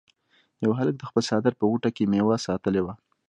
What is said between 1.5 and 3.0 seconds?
په غوټه کې میوه ساتلې وه.